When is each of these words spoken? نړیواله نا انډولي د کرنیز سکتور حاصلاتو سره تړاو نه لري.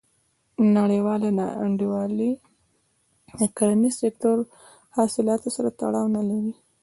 نړیواله 0.77 1.29
نا 1.37 1.47
انډولي 1.63 2.31
د 3.39 3.41
کرنیز 3.57 3.93
سکتور 4.03 4.37
حاصلاتو 4.97 5.49
سره 5.55 5.69
تړاو 5.79 6.07
نه 6.15 6.21
لري. 6.29 6.53